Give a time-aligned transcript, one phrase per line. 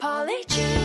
[0.00, 0.79] Polly Jean.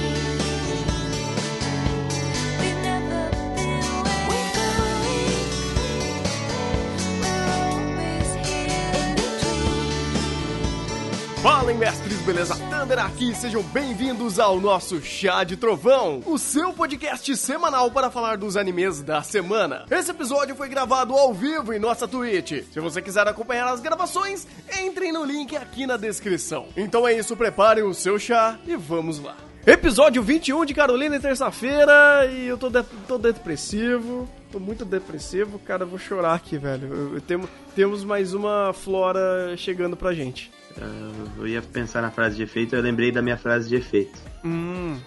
[11.66, 12.56] Falem, mestres, beleza?
[12.70, 18.38] Thunder aqui, sejam bem-vindos ao nosso Chá de Trovão, o seu podcast semanal para falar
[18.38, 19.84] dos animes da semana.
[19.90, 22.64] Esse episódio foi gravado ao vivo em nossa Twitch.
[22.72, 24.46] Se você quiser acompanhar as gravações,
[24.80, 26.68] entrem no link aqui na descrição.
[26.78, 29.36] Então é isso, preparem o seu chá e vamos lá.
[29.66, 34.30] Episódio 21 de Carolina, terça-feira, e eu tô, de- tô depressivo.
[34.52, 36.94] Tô muito depressivo, cara, vou chorar aqui, velho.
[36.94, 40.52] Eu- eu temo- temos mais uma flora chegando pra gente.
[40.82, 44.20] Ah, Eu ia pensar na frase de efeito, eu lembrei da minha frase de efeito.
[44.44, 44.98] Hum,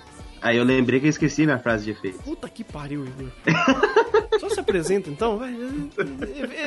[0.40, 2.18] Aí eu lembrei que eu esqueci minha frase de efeito.
[2.22, 3.28] Puta que pariu, Igor.
[4.38, 5.52] Só se apresenta então, vai.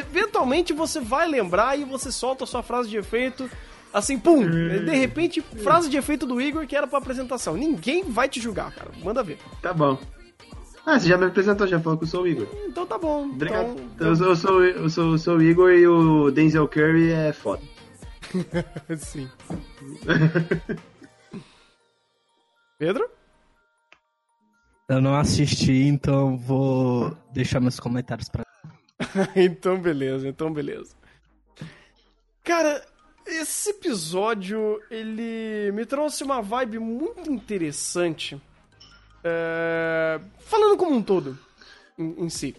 [0.10, 3.50] Eventualmente você vai lembrar e você solta a sua frase de efeito.
[3.94, 4.46] Assim, pum!
[4.50, 7.56] De repente, frase de efeito do Igor que era pra apresentação.
[7.56, 8.92] Ninguém vai te julgar, cara.
[9.04, 9.38] Manda ver.
[9.62, 9.98] Tá bom.
[10.86, 12.48] Ah, você já me apresentou, já falou que eu sou o Igor.
[12.68, 13.26] Então tá bom.
[13.26, 13.76] Obrigado.
[13.96, 17.32] Então, Eu, sou, eu, sou, eu sou, sou o Igor e o Denzel Curry é
[17.32, 17.62] foda.
[18.98, 19.30] Sim.
[22.78, 23.10] Pedro?
[24.90, 28.44] Eu não assisti, então vou deixar meus comentários pra.
[29.36, 30.96] então beleza, então beleza.
[32.44, 32.86] Cara,
[33.26, 38.42] esse episódio ele me trouxe uma vibe muito interessante.
[39.24, 41.38] É, Falando como um todo,
[41.98, 42.56] em, em si.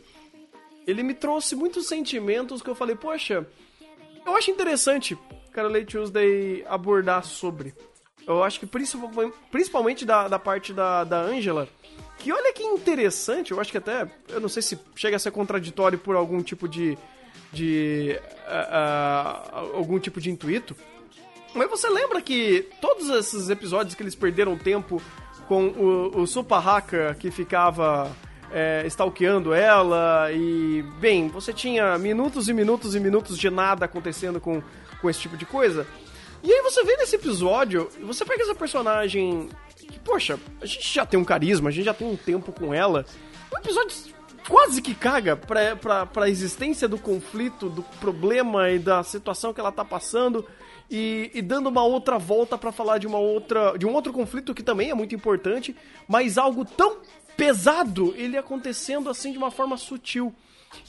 [0.87, 3.47] Ele me trouxe muitos sentimentos que eu falei, poxa,
[4.25, 5.19] eu acho interessante
[5.53, 7.75] Carole Tuesday abordar sobre.
[8.27, 11.69] Eu acho que principalmente, da, da parte da, da Angela,
[12.19, 15.33] que olha que interessante, eu acho que até, eu não sei se chega a ser
[15.33, 16.97] contraditório por algum tipo de,
[17.53, 20.77] de ah, ah, algum tipo de intuito,
[21.55, 25.03] mas você lembra que todos esses episódios que eles perderam tempo
[25.49, 28.11] com o, o Supahaka que ficava
[28.53, 34.41] é, stalkeando ela e, bem, você tinha minutos e minutos e minutos de nada acontecendo
[34.41, 34.63] com,
[35.03, 35.87] com esse tipo de coisa.
[36.43, 41.05] E aí você vê nesse episódio, você pega essa personagem que, poxa, a gente já
[41.05, 43.05] tem um carisma, a gente já tem um tempo com ela.
[43.53, 43.97] O episódio
[44.49, 49.61] quase que caga pra, pra, pra existência do conflito, do problema e da situação que
[49.61, 50.47] ela tá passando.
[50.91, 54.53] E, e dando uma outra volta pra falar de uma outra de um outro conflito
[54.53, 55.75] que também é muito importante,
[56.07, 56.99] mas algo tão
[57.35, 60.35] pesado ele acontecendo assim de uma forma sutil.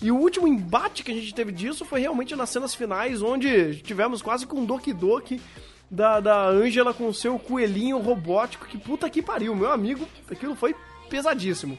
[0.01, 3.77] E o último embate que a gente teve disso foi realmente nas cenas finais, onde
[3.77, 5.41] tivemos quase com um Doki Doki
[5.89, 10.55] da, da Angela com o seu coelhinho robótico, que puta que pariu, meu amigo, aquilo
[10.55, 10.75] foi
[11.09, 11.77] pesadíssimo.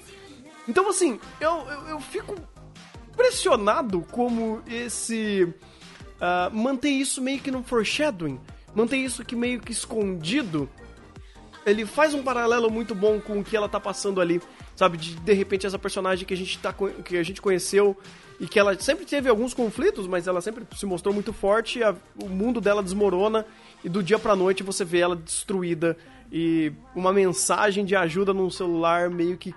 [0.69, 2.35] Então, assim, eu, eu, eu fico
[3.09, 5.53] impressionado como esse.
[6.21, 8.41] ah, manter isso meio que no foreshadowing,
[8.75, 10.69] manter isso que meio que escondido.
[11.67, 14.41] Ele faz um paralelo muito bom com o que ela tá passando ali,
[14.77, 14.97] sabe?
[14.99, 16.73] De de repente essa personagem que a gente, tá,
[17.05, 17.97] que a gente conheceu
[18.41, 21.95] e que ela sempre teve alguns conflitos, mas ela sempre se mostrou muito forte, a-
[22.21, 23.47] o mundo dela desmorona
[23.85, 25.97] e do dia pra noite você vê ela destruída
[26.33, 29.55] e uma mensagem de ajuda num celular meio que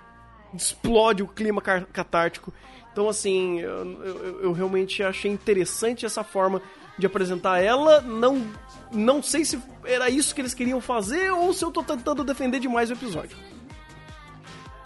[0.54, 2.52] explode o clima catártico.
[2.92, 6.60] Então, assim, eu, eu- eu realmente achei interessante essa forma
[6.98, 8.00] de apresentar ela.
[8.00, 8.44] Não,
[8.92, 12.58] não sei se era isso que eles queriam fazer ou se eu tô tentando defender
[12.60, 13.36] demais o episódio.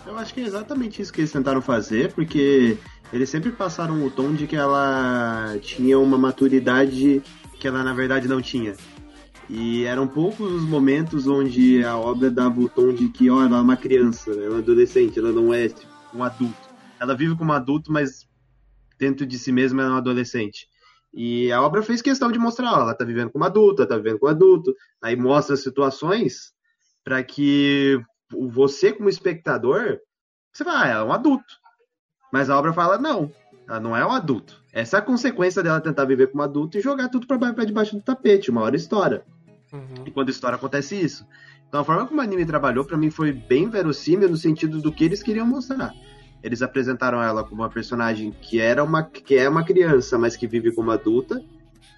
[0.06, 2.76] Eu acho que é exatamente isso que eles tentaram fazer, porque
[3.12, 7.22] eles sempre passaram o tom de que ela tinha uma maturidade
[7.58, 8.74] que ela na verdade não tinha.
[9.48, 13.58] E eram poucos os momentos onde a obra dava o tom de que, ó, ela
[13.58, 16.70] é uma criança, ela é uma adolescente, ela não é tipo, um adulto.
[16.98, 18.26] Ela vive como adulto, mas
[18.98, 20.66] dentro de si mesma ela é um adolescente.
[21.12, 24.18] E a obra fez questão de mostrar, ó, ela tá vivendo como adulta, tá vivendo
[24.18, 26.52] como adulto, aí mostra situações
[27.04, 28.00] para que
[28.32, 29.98] você como espectador,
[30.52, 31.60] você vai, ah, ela é um adulto.
[32.32, 33.30] Mas a obra fala, não,
[33.68, 34.62] ela não é um adulto.
[34.72, 38.02] Essa é a consequência dela tentar viver como adulto e jogar tudo pra debaixo do
[38.02, 39.24] tapete, uma hora estoura.
[40.06, 41.26] E quando estoura acontece isso.
[41.68, 44.92] Então a forma como o anime trabalhou pra mim foi bem verossímil no sentido do
[44.92, 45.94] que eles queriam mostrar.
[46.42, 50.46] Eles apresentaram ela como uma personagem que era uma que é uma criança, mas que
[50.46, 51.42] vive como adulta,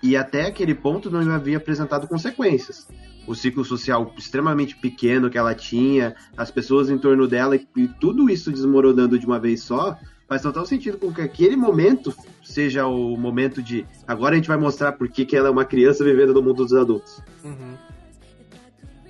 [0.03, 2.87] e até aquele ponto não havia apresentado consequências.
[3.27, 8.29] O ciclo social extremamente pequeno que ela tinha, as pessoas em torno dela e, tudo
[8.29, 9.99] isso desmoronando de uma vez só,
[10.29, 14.59] faz total sentido com que aquele momento seja o momento de agora a gente vai
[14.59, 17.23] mostrar por que, que ela é uma criança vivendo no mundo dos adultos.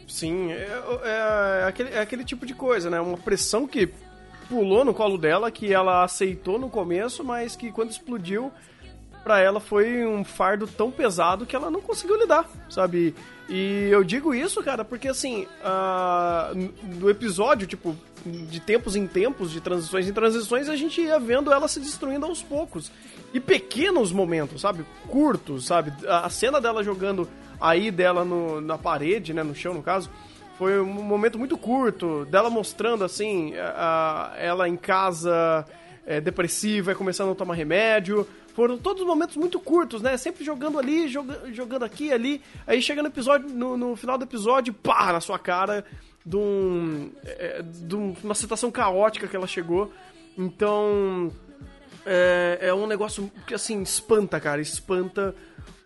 [0.06, 0.68] Sim, é,
[1.02, 3.00] é- é aquele, é aquele tipo de coisa, né?
[3.00, 3.88] Uma pressão que
[4.48, 8.52] pulou no colo dela, que ela aceitou no começo, mas que quando explodiu,
[9.24, 13.14] pra ela foi um fardo tão pesado que ela não conseguiu lidar, sabe?
[13.48, 19.50] E eu digo isso, cara, porque assim, ah, no episódio, tipo, de tempos em tempos,
[19.50, 22.90] de transições em transições, a gente ia vendo ela se destruindo aos poucos.
[23.32, 24.84] E pequenos momentos, sabe?
[25.08, 25.92] Curtos, sabe?
[26.08, 27.28] A cena dela jogando
[27.60, 29.42] aí dela no, na parede, né?
[29.42, 30.08] No chão, no caso.
[30.56, 35.66] Foi um momento muito curto, dela mostrando assim, a, a- ela em casa
[36.06, 38.24] é, depressiva, começando a tomar remédio.
[38.54, 40.16] Foram todos momentos muito curtos, né?
[40.16, 42.40] Sempre jogando ali, joga- jogando aqui, ali.
[42.66, 45.84] Aí chega no episódio, no, no final do episódio, pá, na sua cara,
[46.24, 49.92] de, um, é, de um- uma situação caótica que ela chegou.
[50.38, 51.32] Então,
[52.06, 54.60] é, é um negócio que, assim, espanta, cara.
[54.60, 55.34] Espanta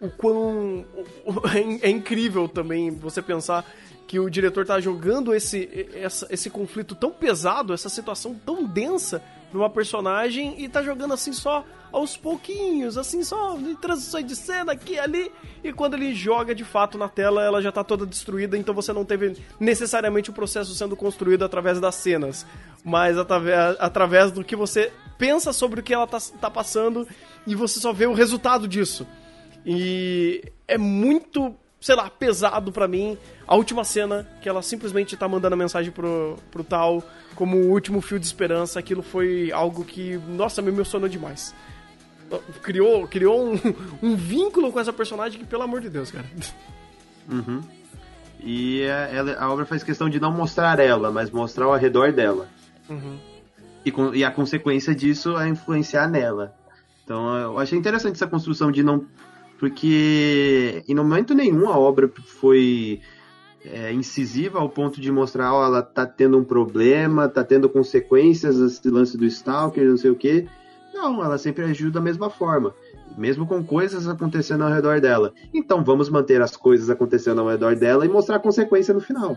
[0.00, 0.84] o quão.
[1.82, 3.64] É, é incrível também você pensar
[4.06, 5.68] que o diretor tá jogando esse,
[6.30, 11.32] esse conflito tão pesado, essa situação tão densa pra uma personagem e tá jogando assim
[11.32, 15.32] só aos pouquinhos, assim, só transições de cena aqui e ali.
[15.62, 18.92] E quando ele joga de fato na tela, ela já tá toda destruída, então você
[18.92, 22.46] não teve necessariamente o processo sendo construído através das cenas,
[22.84, 27.06] mas através, através do que você pensa sobre o que ela tá, tá passando
[27.46, 29.06] e você só vê o resultado disso.
[29.66, 35.26] E é muito, sei lá, pesado pra mim a última cena que ela simplesmente tá
[35.28, 37.02] mandando a mensagem pro, pro tal
[37.34, 38.78] como o último fio de esperança.
[38.78, 41.54] Aquilo foi algo que, nossa, me emocionou demais.
[42.62, 43.58] Criou, criou um,
[44.02, 46.26] um vínculo com essa personagem que, pelo amor de Deus, cara.
[48.40, 52.12] E a, ela- a obra faz questão de não mostrar ela, mas mostrar ao redor
[52.12, 52.48] dela.
[53.84, 56.54] E, com- e a consequência disso é influenciar nela.
[57.04, 59.04] Então eu achei interessante essa construção de não.
[59.58, 62.10] Porque em momento nenhum a obra
[62.40, 63.00] foi
[63.64, 68.56] é, incisiva ao ponto de mostrar, ó, ela tá tendo um problema, tá tendo consequências
[68.58, 70.46] esse lance do Stalker, não sei o quê.
[70.92, 72.74] Não, ela sempre agiu da mesma forma.
[73.16, 75.32] Mesmo com coisas acontecendo ao redor dela.
[75.52, 79.36] Então vamos manter as coisas acontecendo ao redor dela e mostrar a consequência no final.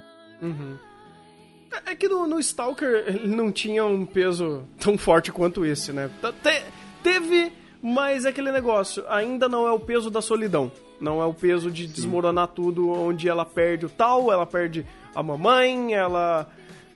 [1.71, 5.91] É- É que no, no Stalker ele não tinha um peso tão forte quanto esse,
[5.93, 6.09] né?
[6.21, 6.63] Tá- te-
[7.01, 7.51] teve,
[7.81, 10.71] mas é aquele negócio, ainda não é o peso da solidão.
[10.99, 15.23] Não é o peso de desmoronar tudo, onde ela perde o tal, ela perde a
[15.23, 16.47] mamãe, ela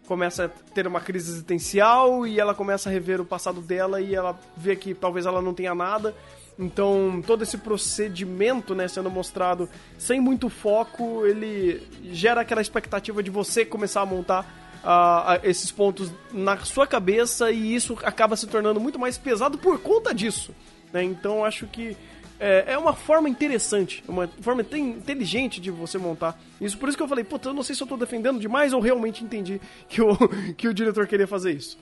[0.07, 4.15] começa a ter uma crise existencial e ela começa a rever o passado dela e
[4.15, 6.13] ela vê que talvez ela não tenha nada.
[6.57, 13.29] Então, todo esse procedimento, né, sendo mostrado sem muito foco, ele gera aquela expectativa de
[13.29, 18.79] você começar a montar ah, esses pontos na sua cabeça e isso acaba se tornando
[18.79, 20.53] muito mais pesado por conta disso.
[20.93, 21.03] né?
[21.03, 21.97] Então, acho que
[22.39, 26.77] é, é uma forma interessante, uma forma inte- inteligente de você montar isso.
[26.77, 28.81] Por isso que eu falei, puta, eu não sei se eu tô defendendo demais ou
[28.81, 30.15] realmente entendi que o,
[30.55, 31.77] que o diretor queria fazer isso.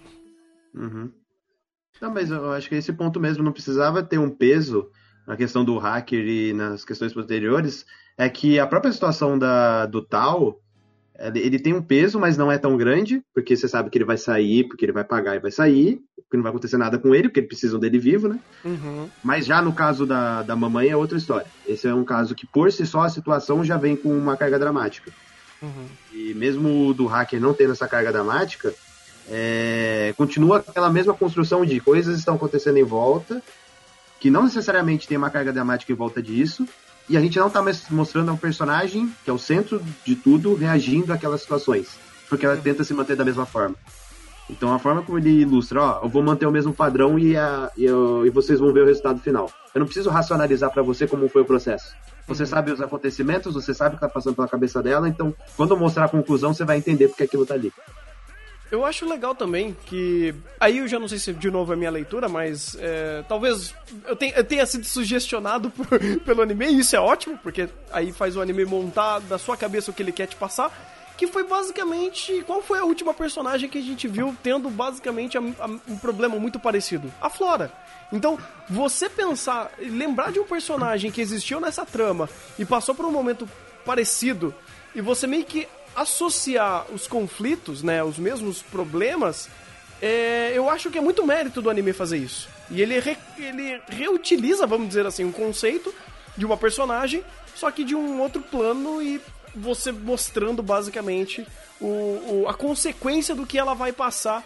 [2.01, 4.89] Não, mas eu acho que esse ponto mesmo não precisava ter um peso
[5.27, 7.85] na questão do hacker e nas questões posteriores.
[8.17, 10.59] É que a própria situação da, do tal,
[11.35, 14.17] ele tem um peso, mas não é tão grande, porque você sabe que ele vai
[14.17, 17.29] sair, porque ele vai pagar e vai sair, porque não vai acontecer nada com ele,
[17.29, 18.39] porque eles precisam dele vivo, né?
[19.23, 21.45] Mas já no caso da, da mamãe é outra história.
[21.67, 24.57] Esse é um caso que, por si só, a situação já vem com uma carga
[24.57, 25.11] dramática.
[26.11, 28.73] E mesmo o do hacker não tendo essa carga dramática,
[29.29, 33.41] é, continua aquela mesma construção de coisas estão acontecendo em volta,
[34.19, 36.67] que não necessariamente tem uma carga dramática em volta disso,
[37.09, 41.11] e a gente não mais mostrando um personagem, que é o centro de tudo, reagindo
[41.11, 41.87] àquelas situações,
[42.29, 43.75] porque ela tenta se manter da mesma forma.
[44.49, 47.71] Então a forma como ele ilustra, ó, eu vou manter o mesmo padrão e, a-
[47.77, 49.49] e eu- e vocês vão ver o resultado final.
[49.73, 51.95] Eu não preciso racionalizar para você como foi o processo.
[52.27, 55.71] Você sabe os acontecimentos, você sabe o que tá passando pela cabeça dela, então quando
[55.71, 57.71] eu mostrar a conclusão, você vai entender porque aquilo tá ali.
[58.73, 60.33] Eu acho legal também que.
[60.59, 63.71] Aí eu já não sei se de novo é minha leitura, mas é, talvez
[64.07, 68.11] eu tenha, eu tenha sido sugestionado por- pelo anime, e isso é ótimo, porque aí
[68.11, 70.71] faz o anime montar da sua cabeça o que ele quer te passar.
[71.15, 72.43] Que foi basicamente.
[72.47, 76.39] Qual foi a última personagem que a gente viu tendo basicamente a- a- um problema
[76.39, 77.13] muito parecido?
[77.21, 77.71] A Flora.
[78.11, 82.27] Então, você pensar, lembrar de um personagem que existiu nessa trama
[82.57, 83.47] e passou por um momento
[83.85, 84.51] parecido,
[84.95, 89.49] e você meio que associar os conflitos, né, os mesmos problemas,
[90.01, 92.47] é, eu acho que é muito mérito do anime fazer isso.
[92.69, 95.93] E ele, re- ele reutiliza, vamos dizer assim, um conceito
[96.35, 97.23] de uma personagem,
[97.55, 99.21] só que de um outro plano e
[99.55, 101.45] você mostrando basicamente
[101.79, 104.43] o, o- a consequência do que ela vai passar,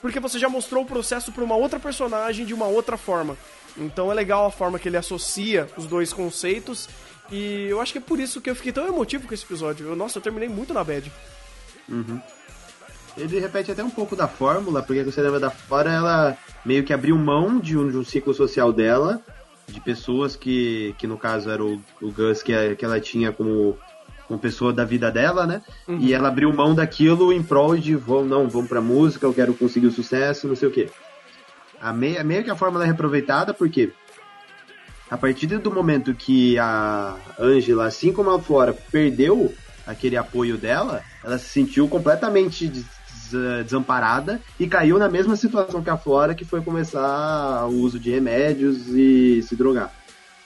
[0.00, 3.36] porque você já mostrou o processo para uma outra personagem de uma outra forma.
[3.76, 6.88] Então é legal a forma que ele associa os dois conceitos.
[7.30, 9.86] E eu acho que é por isso que eu fiquei tão emotivo com esse episódio.
[9.86, 11.10] Eu, nossa, eu terminei muito na bad.
[13.16, 16.92] Ele repete até um pouco da fórmula, porque você lembra da Flora, ela meio que
[16.92, 19.22] abriu mão de um, de um ciclo social dela
[19.66, 23.78] de pessoas que, que no caso era o, o Gus que, que ela tinha como,
[24.26, 25.62] como pessoa da vida dela, né?
[25.88, 29.54] E ela abriu mão daquilo em prol de vou, não, vamos pra música, eu quero
[29.54, 30.90] conseguir o sucesso, não sei o quê.
[31.80, 33.92] A meio, meio que a fórmula é reaproveitada, porque
[35.14, 39.54] a partir do momento que a Angela, assim como a Flora, perdeu
[39.86, 42.84] aquele apoio dela, ela se sentiu completamente des-
[43.30, 47.96] des- desamparada e caiu na mesma situação que a Flora, que foi começar o uso
[48.00, 49.92] de remédios e se drogar.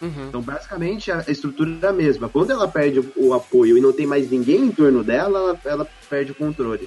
[0.02, 0.28] Uhum.
[0.28, 2.28] Então, basicamente, a estrutura é a mesma.
[2.28, 5.60] Quando ela perde o- o apoio e não tem mais ninguém em torno dela, ela,
[5.64, 6.86] ela perde o controle.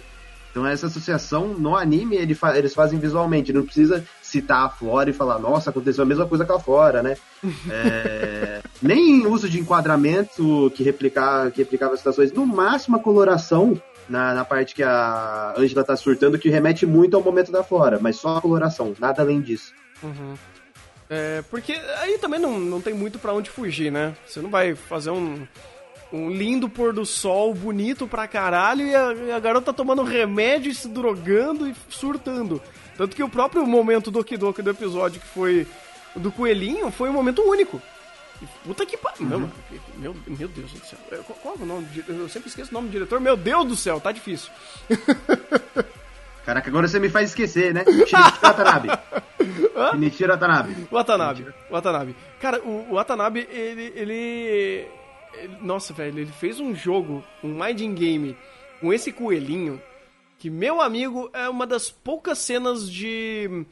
[0.51, 3.51] Então, essa associação no anime ele fa- eles fazem visualmente.
[3.51, 7.03] Não precisa citar a Flora e falar, nossa, aconteceu a mesma coisa com a Flora,
[7.03, 7.17] né?
[7.69, 12.31] É, nem uso de enquadramento que, replicar, que replicava situações.
[12.31, 17.15] No máximo, a coloração na, na parte que a Angela tá surtando, que remete muito
[17.15, 17.99] ao momento da Flora.
[17.99, 19.73] Mas só a coloração, nada além disso.
[20.01, 20.35] Uhum.
[21.09, 24.15] É, porque aí também não, não tem muito pra onde fugir, né?
[24.25, 25.45] Você não vai fazer um,
[26.11, 30.75] um lindo pôr do sol bonito pra caralho e a, a garota tomando remédio e
[30.75, 32.61] se drogando e surtando.
[33.01, 35.65] Tanto que o próprio momento do Okidoki do episódio, que foi
[36.15, 37.81] do coelhinho, foi um momento único.
[38.63, 39.25] Puta que pariu.
[39.25, 39.49] Meu,
[39.97, 40.99] meu, meu Deus do céu.
[41.41, 41.87] Qual, é o nome?
[42.07, 43.19] Eu sempre esqueço o nome do diretor.
[43.19, 44.51] Meu Deus do céu, tá difícil.
[46.45, 47.83] Caraca, agora você me faz esquecer, né?
[48.05, 48.89] Shinichi Watanabe.
[49.93, 50.87] Shinichi Watanabe.
[50.91, 51.45] Watanabe.
[51.71, 52.15] Watanabe.
[52.39, 57.95] Cara, o, o Watanabe, ele, ele, ele- Nossa, velho, ele fez um jogo, um Minding
[57.95, 58.37] Game,
[58.79, 59.81] com esse coelhinho,
[60.41, 63.63] que, meu amigo, é uma das poucas cenas de.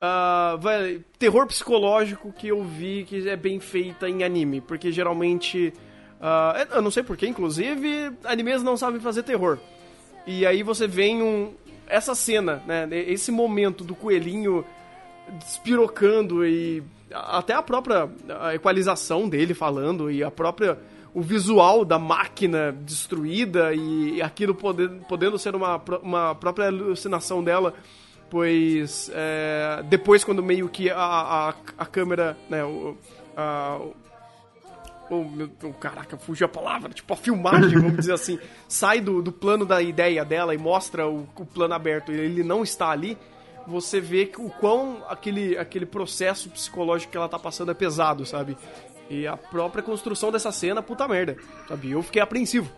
[0.00, 4.62] ah, vai, terror psicológico que eu vi que é bem feita em anime.
[4.62, 5.70] Porque geralmente.
[6.18, 9.58] ah, eu não sei porquê, inclusive, animes não sabem fazer terror.
[10.26, 11.52] E aí você vem um.
[11.86, 12.88] Essa cena, né?
[12.90, 14.64] Esse momento do coelhinho
[15.38, 18.08] despirocando e até a própria
[18.54, 20.78] equalização dele falando e a própria
[21.18, 27.74] o visual da máquina destruída e aquilo podendo, ser uma, uma própria alucinação dela
[28.30, 32.96] pois é, depois quando meio que a, a, a câmera né o,
[33.36, 33.80] a,
[35.10, 36.90] Oh, meu, oh, caraca, fugiu a palavra.
[36.90, 41.08] Tipo, a filmagem, vamos dizer assim, sai do, do plano da ideia dela e mostra
[41.08, 43.16] o, o plano aberto e ele não está ali.
[43.66, 48.54] Você vê o quão aquele, aquele processo psicológico que ela tá passando é pesado, sabe?
[49.10, 51.36] E a própria construção dessa cena, puta merda,
[51.66, 51.90] sabe?
[51.92, 52.70] Eu fiquei apreensivo.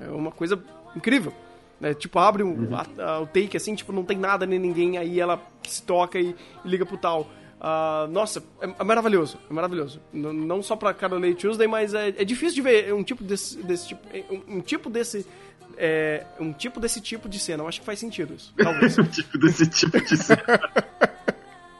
[0.00, 0.62] É uma coisa
[0.94, 1.32] incrível.
[1.80, 1.94] Né?
[1.94, 5.18] Tipo, abre um, a- a- o take assim, tipo, não tem nada nem ninguém, aí
[5.18, 6.34] ela se toca e,
[6.64, 7.26] e liga pro tal.
[7.58, 10.00] Ah, nossa, é, é maravilhoso, é maravilhoso.
[10.12, 13.56] N- não só pra Carolina Tuesday, mas é, é difícil de ver um tipo desse,
[13.62, 15.26] desse tipo, um, um tipo desse,
[15.78, 17.62] é, um tipo desse tipo de cena.
[17.62, 18.96] Eu acho que faz sentido isso, talvez.
[19.12, 20.42] tipo desse tipo de cena.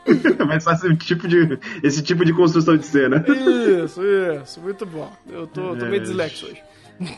[0.51, 3.25] É fácil um tipo de, esse tipo de construção de cena.
[3.85, 5.13] isso, isso, muito bom.
[5.29, 5.99] Eu tô, tô meio É.
[6.01, 6.63] dislexo hoje.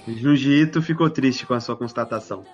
[0.06, 2.44] Junji Ito ficou triste com a sua constatação.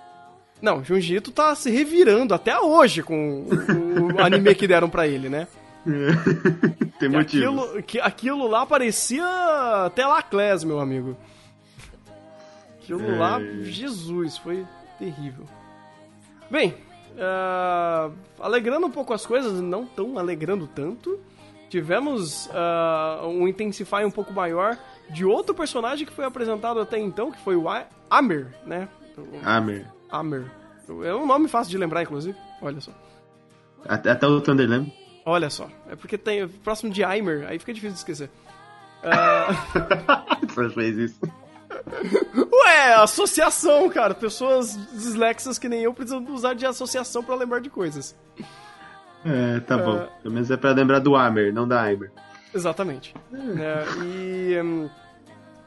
[0.61, 5.29] Não, Junji Ito tá se revirando até hoje com o, anime que deram pra ele,
[5.29, 5.47] né?
[6.99, 7.61] Tem motivo.
[7.61, 9.25] aquilo, que aquilo lá parecia
[9.95, 11.15] Telaclés, meu amigo.
[12.81, 14.65] Aquilo lá, Jesus, foi
[14.97, 15.45] terrível.
[16.49, 16.73] Bem,
[17.19, 18.09] ah,
[18.39, 21.19] alegrando um pouco as coisas, não tão alegrando tanto,
[21.69, 24.77] tivemos ah, um Intensify um pouco maior
[25.09, 28.87] de outro personagem que foi apresentado até então, que foi o A- Amer, né?
[29.43, 29.85] Amer.
[30.09, 30.51] Amer.
[31.03, 32.37] É um nome fácil de lembrar, inclusive.
[32.61, 32.91] Olha só.
[33.87, 34.91] Até, até o Thunderland.
[35.25, 35.69] Olha só.
[35.89, 38.29] É porque tem próximo de Aimer, aí fica difícil de esquecer.
[40.55, 41.19] Você fez isso.
[42.69, 44.13] Ué, associação, cara.
[44.13, 48.15] Pessoas dislexas que nem eu precisam usar de associação pra lembrar de coisas.
[49.25, 50.07] É, tá bom.
[50.21, 52.11] Pelo menos é pra lembrar do Amer, não da Aimer.
[52.53, 53.13] Exatamente.
[53.33, 54.89] É, e hum,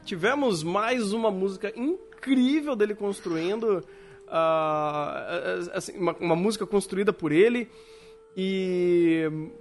[0.05, 3.83] tivemos mais uma música incrível dele construindo.
[4.29, 7.69] ah, assim, uma, uma música construída por ele.
[8.35, 9.51] E hum,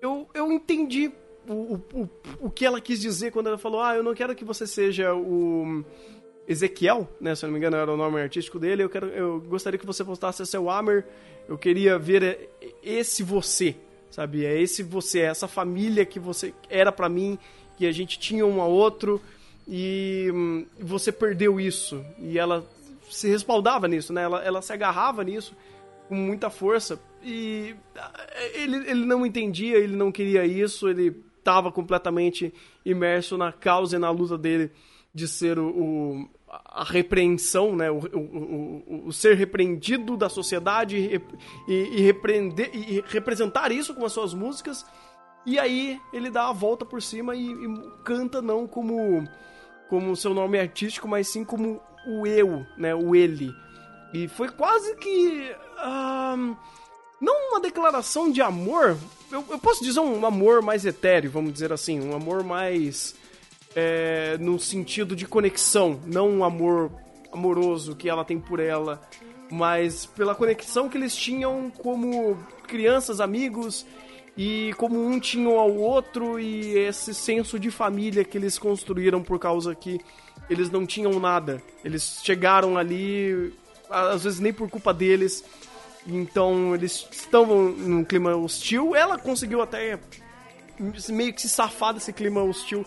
[0.00, 1.10] eu, eu entendi
[1.48, 2.08] o, o, o,
[2.40, 5.14] o que ela quis dizer quando ela falou: Ah, eu não quero que você seja
[5.14, 5.84] o
[6.48, 7.34] Ezequiel, né?
[7.34, 8.82] Se eu não me engano, era o nome artístico dele.
[8.84, 11.04] Eu, quero, eu gostaria que você voltasse a ser o Amer.
[11.48, 12.48] Eu queria ver eh,
[12.82, 13.74] esse você,
[14.10, 14.44] sabe?
[14.44, 17.38] É esse você, essa família que você era pra mim,
[17.76, 19.20] que a gente tinha um ao outro
[19.66, 22.04] e hum, você perdeu isso.
[22.18, 22.64] E ela
[23.10, 24.22] se respaldava nisso, né?
[24.22, 25.54] Ela, ela se agarrava nisso
[26.08, 27.74] com muita força e
[28.54, 32.52] ele, ele não entendia, ele não queria isso, ele estava completamente
[32.84, 34.70] imerso na causa e na luta dele
[35.12, 37.90] de ser o, o- a repreensão, né?
[37.90, 44.04] O, o, o- o ser repreendido da sociedade e, e, repreender, e representar isso com
[44.04, 44.84] as suas músicas
[45.44, 49.26] E aí ele dá a volta por cima e, e canta não como
[49.88, 52.94] como seu nome artístico, mas sim como o eu, né?
[52.94, 53.52] O ele.
[54.12, 55.54] E foi quase que.
[57.20, 58.96] não uma declaração de amor.
[59.30, 62.00] Eu, eu posso dizer um amor mais etéreo, vamos dizer assim.
[62.00, 63.14] Um amor mais.
[63.76, 66.00] É, no sentido de conexão.
[66.06, 66.90] Não um amor
[67.30, 69.00] amoroso que ela tem por ela.
[69.50, 73.86] Mas pela conexão que eles tinham como crianças, amigos.
[74.34, 76.40] E como um tinha ao outro.
[76.40, 80.00] E esse senso de família que eles construíram por causa que
[80.48, 81.62] eles não tinham nada.
[81.84, 83.52] Eles chegaram ali,
[83.90, 85.44] às vezes nem por culpa deles.
[86.06, 88.96] Então eles estavam num clima hostil.
[88.96, 89.98] Ela conseguiu até
[91.10, 92.86] meio que se safar desse clima hostil.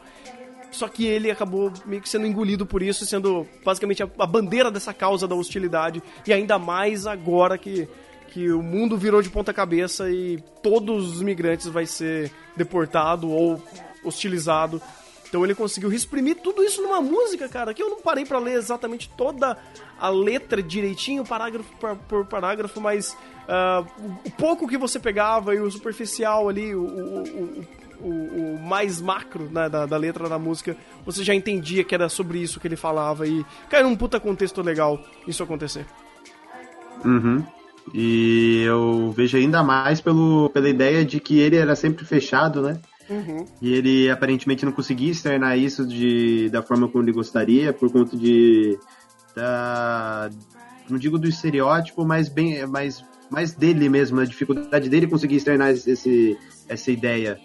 [0.72, 4.70] Só que ele acabou meio que sendo engolido por isso, sendo basicamente a, a bandeira
[4.70, 6.02] dessa causa da hostilidade.
[6.28, 7.88] E ainda mais agora que,
[8.30, 13.62] que o mundo virou de ponta cabeça e todos os imigrantes vai ser deportado ou
[14.04, 14.82] hostilizado.
[15.28, 18.56] Então ele conseguiu exprimir tudo isso numa música, cara, que eu não parei pra ler
[18.56, 19.58] exatamente toda
[20.00, 21.70] a letra direitinho, parágrafo
[22.08, 23.16] por, parágrafo, mas
[23.48, 23.86] ah,
[24.26, 27.68] o, pouco que você pegava e o superficial ali, o, o,
[28.02, 30.76] o- o mais macro né, da, da letra da música,
[31.06, 34.62] você já entendia que era sobre isso que ele falava e caiu num puta contexto
[34.62, 35.86] legal isso acontecer.
[37.06, 37.44] Uhum.
[37.94, 42.80] E eu vejo ainda mais pelo, pela ideia de que ele era sempre fechado, né?
[43.60, 48.16] E ele aparentemente não conseguia externar isso de, da forma como ele gostaria, por conta
[48.16, 48.78] de.
[49.36, 50.30] Da,
[50.88, 55.72] não digo do estereótipo, mas bem mais, mais dele mesmo, a dificuldade dele conseguir externar
[55.72, 56.38] esse,
[56.68, 57.40] essa ideia.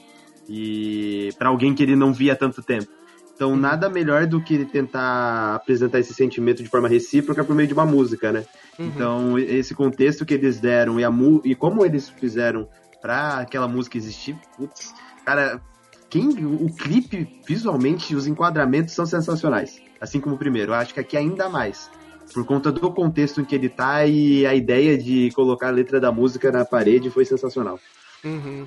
[0.48, 2.88] E para alguém que ele não via há tanto tempo.
[3.34, 7.74] Então, nada melhor do que tentar apresentar esse sentimento de forma recíproca por meio de
[7.74, 8.44] uma música, né?
[8.78, 11.10] Então, esse contexto que eles deram e, a
[11.42, 12.68] e como eles fizeram
[13.02, 15.60] pra aquela música existir, putz, cara,
[16.08, 19.82] quem, o clipe, visualmente, os enquadramentos são sensacionais.
[20.00, 20.70] Assim como o primeiro.
[20.70, 21.90] Eu acho que aqui ainda mais.
[22.32, 26.00] Por conta do contexto em que ele tá e a ideia de colocar a letra
[26.00, 27.80] da música na parede foi sensacional.
[28.24, 28.64] Uhum.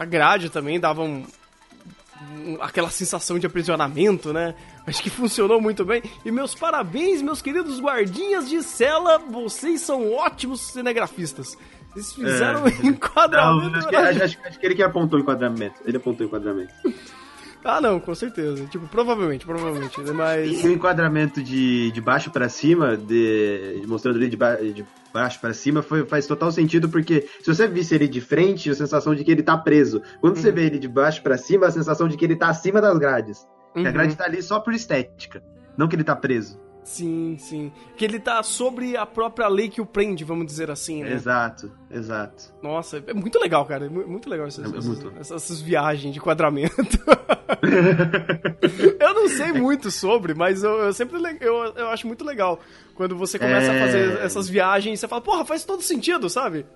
[0.00, 1.24] A grade também dava um,
[2.60, 4.54] aquela sensação de aprisionamento, né?
[4.86, 6.02] Acho que funcionou muito bem.
[6.24, 11.56] E meus parabéns, meus queridos guardinhas de cela, vocês são ótimos cinegrafistas.
[11.92, 12.70] Vocês fizeram É.
[12.70, 13.70] um enquadramento.
[13.70, 15.74] Não, acho, que, acho- acho que ele que apontou o enquadramento.
[15.84, 16.72] Ele apontou o enquadramento.
[17.64, 18.64] Ah, não, com certeza.
[18.66, 20.00] Tipo, provavelmente, provavelmente.
[20.12, 20.64] Mas.
[20.64, 25.38] E o enquadramento de, de baixo pra cima, de, mostrando ele de, ba- de baixo
[25.40, 29.14] pra cima, foi- faz total sentido, porque se você visse ele de frente, a sensação
[29.14, 30.00] de que ele tá preso.
[30.20, 32.80] Quando você vê ele de baixo pra cima, a sensação de que ele tá acima
[32.80, 33.46] das grades.
[33.74, 33.92] Que a Uhum.
[33.92, 35.42] grade tá ali só por estética,
[35.76, 36.58] não que ele tá preso.
[36.82, 37.70] Sim, sim.
[37.96, 41.12] Que ele tá sobre a própria lei que o prende, vamos dizer assim, né?
[41.12, 42.52] Exato, exato.
[42.62, 43.86] Nossa, é muito legal, cara.
[43.86, 45.12] É mu- muito legal essas, É muito.
[45.20, 46.74] essas- essas viagens de enquadramento.
[48.98, 52.60] eu não sei muito sobre, mas eu, eu sempre eu, eu acho muito legal
[52.94, 53.80] quando você começa a É.
[53.80, 56.66] fazer essas viagens e você fala, porra, faz todo sentido, sabe?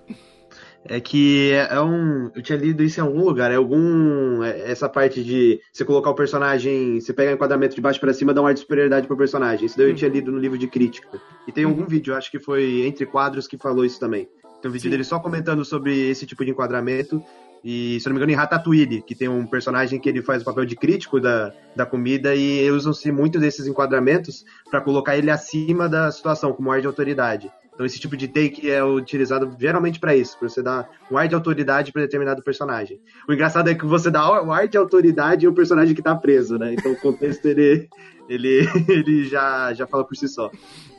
[0.87, 2.29] É que é um.
[2.35, 3.51] Eu tinha lido isso em algum lugar.
[3.51, 4.43] É algum.
[4.43, 6.99] é Essa parte de você colocar o personagem.
[6.99, 9.65] Você pega o enquadramento de baixo pra cima dá um ar de superioridade pro personagem.
[9.65, 11.19] Isso daí eu tinha lido no livro de crítica.
[11.47, 14.29] E tem algum vídeo, eu acho que foi Entre Quadros, que falou isso também.
[14.61, 14.89] Tem um vídeo Sim.
[14.91, 17.21] dele só comentando sobre esse tipo de enquadramento.
[17.63, 20.45] E, se não me engano, em Ratatouille, que tem um personagem que ele faz o
[20.45, 25.89] papel de crítico da, da comida e usam-se muito desses enquadramentos pra colocar ele acima
[25.89, 27.51] da situação, como ar de autoridade.
[27.75, 31.27] Então esse tipo de take é utilizado geralmente pra isso, pra você dar um ar
[31.27, 33.01] de autoridade pra determinado personagem.
[33.27, 36.15] O engraçado é que você dá o ar de autoridade e o personagem que tá
[36.15, 36.73] preso, né?
[36.73, 37.87] Então o contexto ele
[38.27, 40.49] ele, ele já, já fala por si só.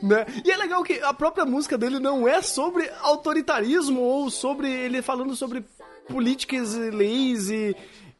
[0.01, 0.25] Né?
[0.45, 5.01] E é legal que a própria música dele não é sobre autoritarismo ou sobre ele
[5.01, 5.65] falando sobre
[6.07, 7.75] políticas e leis e,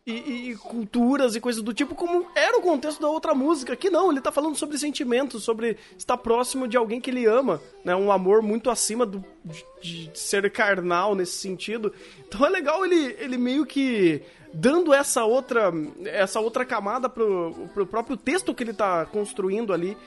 [0.08, 3.76] e, e culturas e coisas do tipo, como era o contexto da outra música.
[3.76, 7.62] Que não, ele tá falando sobre sentimentos, sobre estar próximo de alguém que ele ama,
[7.84, 7.94] né?
[7.94, 11.94] Um amor muito acima do, de, de ser carnal nesse sentido.
[12.26, 14.22] Então é legal ele, ele meio que
[14.54, 15.74] dando essa outra
[16.06, 19.98] essa outra camada pro, pro próprio texto que ele tá construindo ali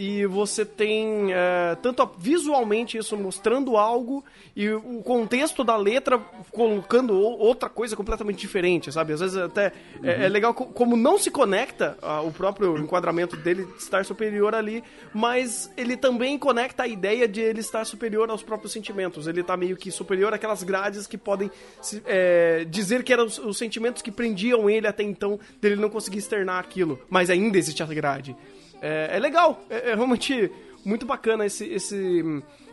[0.00, 6.18] e você tem é, tanto a- visualmente isso mostrando algo e o contexto da letra
[6.52, 9.12] colocando outra coisa completamente diferente, sabe?
[9.12, 9.72] Às vezes até
[10.04, 14.54] é, é legal co- como não se conecta ah, o próprio enquadramento dele estar superior
[14.54, 19.26] ali, mas ele também conecta a ideia de ele estar superior aos próprios sentimentos.
[19.26, 21.50] Ele tá meio que superior àquelas grades que podem
[21.82, 25.90] se- é, dizer que eram os, os sentimentos que prendiam ele até então, dele não
[25.90, 28.36] conseguir externar aquilo, mas ainda existe a grade.
[28.82, 30.50] É, é legal, é, é realmente
[30.84, 32.22] muito bacana esse, esse,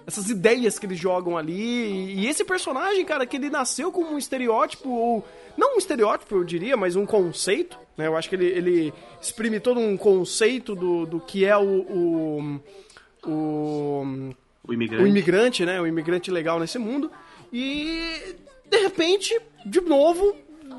[0.06, 1.54] essas ideias que eles jogam ali.
[2.16, 5.26] E, esse personagem, cara, que ele nasceu como um estereótipo, ou.
[5.58, 7.78] Não um estereótipo, eu diria, mas um conceito.
[7.98, 8.08] Né?
[8.08, 12.60] Eu acho que ele, ele exprime todo um conceito do, do que é o- o,
[13.26, 14.34] o
[14.68, 15.04] O imigrante.
[15.04, 15.80] o imigrante, né?
[15.82, 17.10] O imigrante legal nesse mundo.
[17.54, 18.36] E
[18.70, 20.36] de repente, de novo,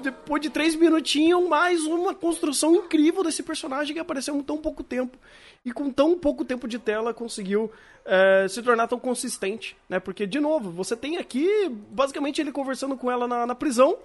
[0.07, 4.83] depois de três minutinhos, mais uma construção incrível desse personagem que apareceu em tão pouco
[4.85, 5.19] tempo.
[5.65, 7.71] E com tão pouco tempo de tela conseguiu
[8.05, 9.99] eh, se tornar tão consistente, né?
[9.99, 11.49] Porque, de novo, você tem aqui
[11.91, 13.97] basicamente ele conversando com ela na, na prisão.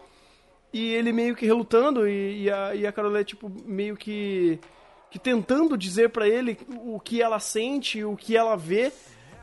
[0.73, 4.57] E ele meio que relutando, e, e a, e a Carolé, tipo, meio que,
[5.11, 8.91] que tentando dizer pra ele o que ela sente, o que ela vê,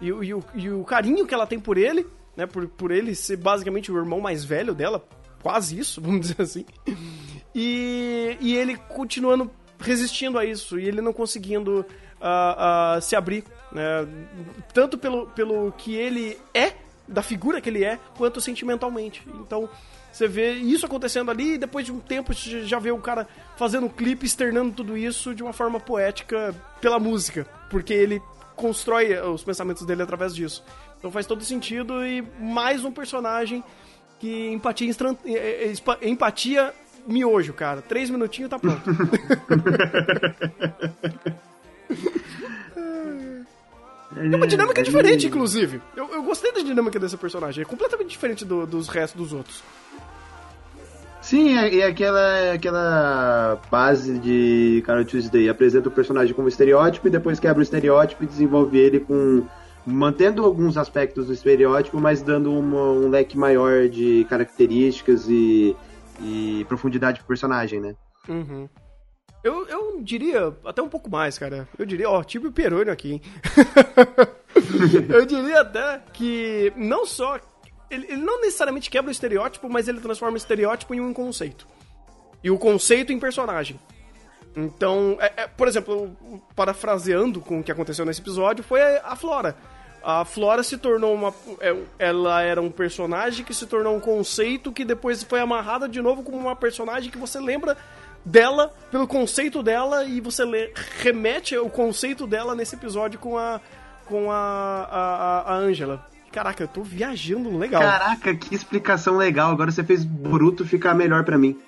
[0.00, 2.04] e, e o, e o carinho que ela tem por ele,
[2.36, 2.46] né?
[2.46, 5.06] Por, por ele ser basicamente o irmão mais velho dela,
[5.42, 6.64] quase isso, vamos dizer assim.
[7.54, 11.86] E, e ele continuando resistindo a isso, e ele não conseguindo
[12.20, 14.06] ah, ah, se abrir, né?
[14.74, 16.74] Tanto pelo, pelo que ele é,
[17.06, 19.22] da figura que ele é, quanto sentimentalmente.
[19.40, 19.68] Então,
[20.12, 23.26] você vê isso acontecendo ali, e depois de um tempo você já vê o cara
[23.56, 28.20] fazendo um clipe, externando tudo isso de uma forma poética pela música, porque ele
[28.56, 30.64] constrói os pensamentos dele através disso.
[30.98, 33.62] Então faz todo sentido e mais um personagem
[34.18, 36.72] que empatia, instan- eh, eh, espa- empatia
[37.06, 37.80] miojo, cara.
[37.82, 38.82] Três minutinhos tá pronto.
[44.16, 45.80] É uma dinâmica diferente, inclusive.
[45.96, 47.62] Eu, eu gostei da dinâmica desse personagem.
[47.62, 49.62] É completamente diferente do- dos restos dos outros.
[51.20, 55.48] Sim, é, é aquela, aquela base de Carol Tuesday.
[55.48, 59.46] Apresenta o personagem como estereótipo e depois quebra o estereótipo e desenvolve ele com.
[59.88, 65.74] Mantendo alguns aspectos do estereótipo, mas dando uma- um leque maior de características e,
[66.20, 67.94] e profundidade pro personagem, né?
[68.28, 68.68] Uhum.
[69.42, 71.68] Eu, eu diria até um pouco mais, cara.
[71.78, 73.22] Eu diria, ó, tipo Perônio aqui, hein?
[75.08, 77.38] eu diria até que não só.
[77.90, 81.66] Ele, ele não necessariamente quebra o estereótipo, mas ele transforma o estereótipo em um conceito.
[82.42, 83.78] E o conceito em personagem.
[84.56, 86.10] Então, é- é, por exemplo,
[86.54, 89.56] parafraseando com o que aconteceu nesse episódio, foi a Flora.
[90.02, 91.34] A Flora se tornou uma.
[91.60, 96.00] é, Ela era um personagem que se tornou um conceito que depois foi amarrada de
[96.00, 97.76] novo como uma personagem que você lembra
[98.24, 100.44] dela, pelo conceito dela, e você
[101.00, 103.60] remete o conceito dela nesse episódio com a.
[104.06, 105.44] com a.
[105.46, 106.06] a, Angela.
[106.30, 107.80] Caraca, eu tô viajando legal.
[107.80, 109.50] Caraca, que explicação legal.
[109.50, 111.58] Agora você fez Boruto ficar melhor pra mim.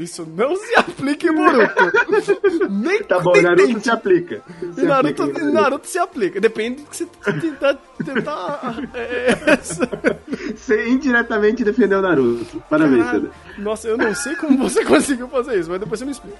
[0.00, 1.74] Isso não se aplica em Boruto.
[2.70, 3.82] Nem Tá bom, nem Naruto tente.
[3.82, 4.42] se aplica.
[4.74, 6.40] Se Naruto, aplica, Naruto se aplica.
[6.40, 7.06] Depende do que você
[7.40, 7.74] tentar.
[8.04, 9.32] tentar é,
[10.60, 12.62] Você indiretamente defendeu Naruto.
[12.68, 13.30] Parabéns, caralho.
[13.58, 16.36] Nossa, eu não sei como você conseguiu fazer isso, mas depois você me explica.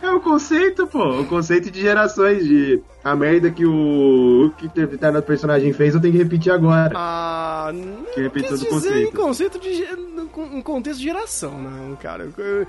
[0.00, 1.20] É o conceito, pô.
[1.20, 6.00] O conceito de gerações de a merda que o que o determinado personagem fez, eu
[6.00, 6.92] tenho que repetir agora.
[6.96, 9.58] Ah, não Que repete quis todo o dizer em conceito.
[9.58, 12.28] conceito de em contexto de geração, não, cara.
[12.38, 12.66] Eu,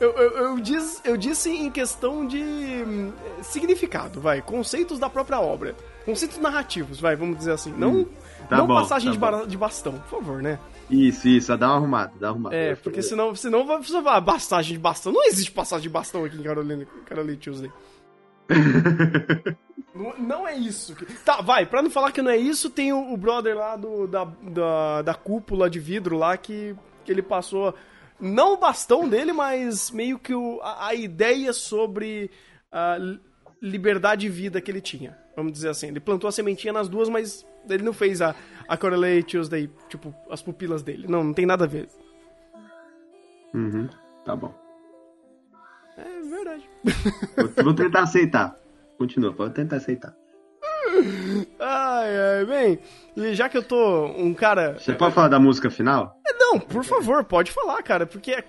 [0.00, 4.40] eu, eu, eu disse, eu disse em questão de hum, significado, vai.
[4.40, 5.74] Conceitos da própria obra.
[6.06, 7.72] Conceitos narrativos, vai, vamos dizer assim.
[7.76, 8.06] Não,
[8.50, 9.46] tá não bom, passagem tá de, bom.
[9.46, 10.58] de bastão, por favor, né?
[10.90, 12.56] Isso, isso, dá uma arrumada, dá uma arrumada.
[12.56, 15.12] É, porque senão, senão vai- vai, ah, passagem de bastão.
[15.12, 17.70] Não existe passagem de bastão aqui em Carolina, Carolina Tuesday.
[19.94, 20.94] não, não é isso.
[20.94, 23.76] que- Tá, vai, pra não falar que não é isso, tem o, o brother lá
[23.76, 27.74] do, da, da, da cúpula de vidro lá que, que ele passou.
[28.18, 32.30] Não o bastão dele, mas meio que o, a, a ideia sobre
[32.98, 33.20] li-
[33.62, 35.16] liberdade e vida que ele tinha.
[35.36, 35.88] Vamos dizer assim.
[35.88, 38.34] Ele plantou a sementinha nas duas, mas ele não fez a,
[38.68, 41.06] a Correlate Tuesday, tipo, as pupilas dele.
[41.08, 41.88] Não, não tem nada a ver.
[43.54, 43.88] Uhum,
[44.24, 44.54] tá bom.
[45.96, 46.68] É verdade.
[47.36, 48.56] Vou, vou tentar aceitar.
[48.96, 50.14] Continua, pode tentar aceitar.
[51.58, 52.78] Ai, ai, bem,
[53.16, 54.78] e já que eu tô um cara.
[54.78, 56.18] Você pode falar da música final?
[56.38, 58.44] Não, por favor, pode falar, cara, porque é-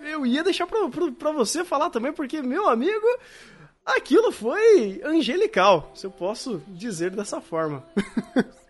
[0.00, 3.06] eu ia deixar pra, pra, pra você falar também, porque, meu amigo,
[3.84, 7.82] aquilo foi angelical, se eu posso dizer dessa forma.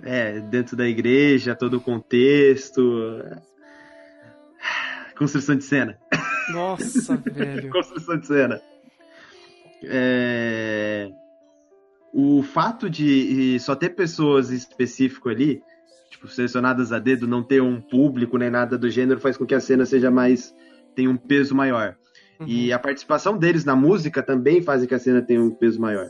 [0.00, 2.80] É, dentro da igreja, todo o contexto.
[5.16, 5.98] Construção de cena.
[6.52, 7.68] Nossa, velho.
[7.70, 8.60] Construção de cena.
[9.82, 11.10] É,
[12.14, 15.62] O fato de só ter pessoas específicas ali,
[16.10, 19.54] tipo, selecionadas a dedo, não ter um público nem nada do gênero, faz com que
[19.54, 20.54] a cena seja mais.
[20.94, 21.96] tenha um peso maior.
[22.46, 25.80] E a participação deles na música também faz com que a cena tenha um peso
[25.80, 26.08] maior.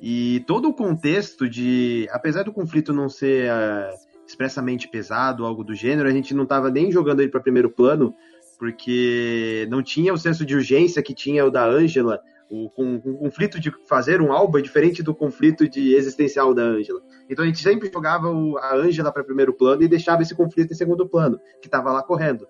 [0.00, 2.08] E todo o contexto de.
[2.10, 3.90] Apesar do conflito não ser ah,
[4.26, 8.14] expressamente pesado, algo do gênero, a gente não estava nem jogando ele para primeiro plano,
[8.58, 12.20] porque não tinha o senso de urgência que tinha o da Angela
[12.50, 16.62] O, com, o conflito de fazer um álbum é diferente do conflito de existencial da
[16.62, 17.00] Ângela.
[17.28, 20.72] Então a gente sempre jogava o- a Ângela para primeiro plano e deixava esse conflito
[20.72, 22.48] em segundo plano, que estava lá correndo.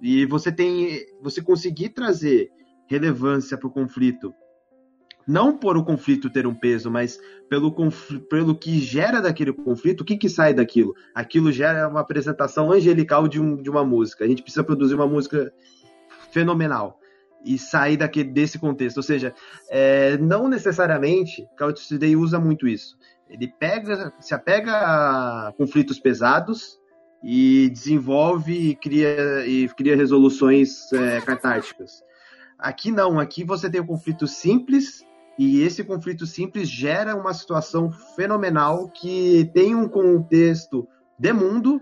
[0.00, 1.04] E você tem.
[1.20, 2.50] Você conseguir trazer
[2.86, 4.32] relevância para o conflito,
[5.26, 7.74] não por o conflito ter um peso, mas pelo,
[8.30, 10.94] pelo que gera daquele conflito, o que, que sai daquilo?
[11.14, 14.24] Aquilo gera uma apresentação angelical de, um, de uma música.
[14.24, 15.52] A gente precisa produzir uma música
[16.30, 16.98] fenomenal
[17.44, 18.96] e sair daquele, desse contexto.
[18.96, 19.34] Ou seja,
[19.68, 22.96] é, não necessariamente, Couch Today usa muito isso.
[23.28, 26.78] Ele pega, se apega a conflitos pesados
[27.22, 32.02] e desenvolve e cria, e cria resoluções é, catárticas.
[32.58, 35.04] Aqui não, aqui você tem um conflito simples
[35.38, 41.80] e esse conflito simples gera uma situação fenomenal que tem um contexto de mundo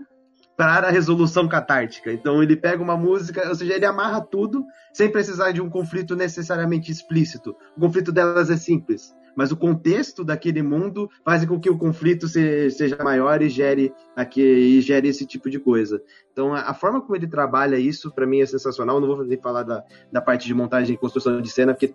[0.57, 2.11] para a resolução catártica.
[2.11, 6.15] Então ele pega uma música, ou seja, ele amarra tudo sem precisar de um conflito
[6.15, 7.55] necessariamente explícito.
[7.77, 12.27] O conflito delas é simples, mas o contexto daquele mundo faz com que o conflito
[12.27, 16.01] se- seja maior e gere, aqui, e gere esse tipo de coisa.
[16.33, 18.99] Então a, a forma como ele trabalha isso, para mim, é sensacional.
[18.99, 21.93] Não vou nem falar da, da parte de montagem e construção de cena, porque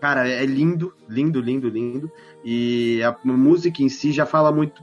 [0.00, 2.08] Cara, é lindo, lindo, lindo, lindo.
[2.44, 4.80] E a música em si já fala muito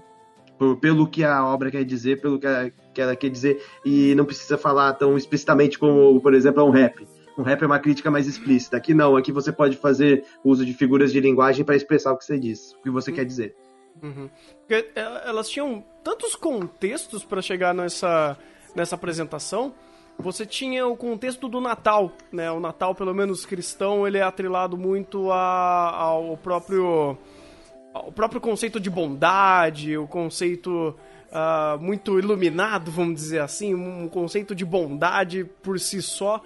[0.58, 4.14] por- pelo que a obra quer dizer, pelo que, a- que ela quer dizer, e
[4.16, 7.08] não precisa falar tão explicitamente como, por exemplo, é um rap.
[7.38, 8.78] Um rap é uma crítica mais explícita.
[8.78, 12.24] Aqui não, aqui você pode fazer uso de figuras de linguagem para expressar o que
[12.24, 13.54] você diz, o que você quer dizer.
[14.02, 14.30] Uhum.
[15.26, 18.38] Elas tinham tantos contextos para chegar nessa,
[18.74, 19.74] nessa apresentação.
[20.18, 22.50] Você tinha o contexto do Natal, né?
[22.52, 27.18] O Natal, pelo menos cristão, ele é atrelado muito a- ao próprio
[28.06, 30.96] o próprio conceito de bondade, o conceito
[31.32, 36.42] ah, muito iluminado, vamos dizer assim, um conceito de bondade por si só.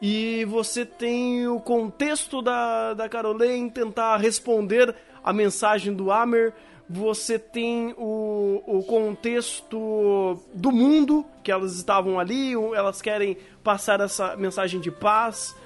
[0.00, 6.52] E você tem o contexto da, da Caroline tentar responder a mensagem do Amer.
[6.88, 14.36] Você tem o, o contexto do mundo, que elas estavam ali, elas querem passar essa
[14.36, 15.56] mensagem de paz.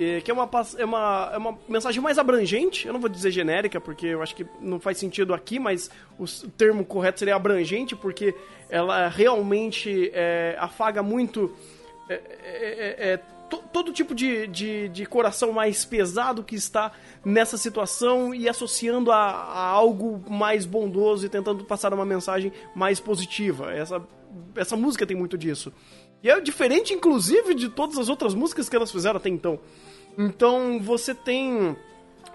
[0.00, 3.32] É, que é uma, é, uma, é uma mensagem mais abrangente, eu não vou dizer
[3.32, 7.96] genérica, porque eu acho que não faz sentido aqui, mas o, termo correto seria abrangente,
[7.96, 8.32] porque
[8.70, 11.52] ela realmente é, afaga muito
[12.08, 13.16] é, é, é,
[13.50, 16.92] to- todo tipo de, de, de coração mais pesado que está
[17.24, 23.00] nessa situação e associando a, a algo mais bondoso e tentando passar uma mensagem mais
[23.00, 23.72] positiva.
[23.74, 24.00] Essa,
[24.54, 25.72] essa música tem muito disso.
[26.22, 29.58] E é diferente, inclusive, de todas as outras músicas que elas fizeram até então.
[30.18, 31.76] Então você tem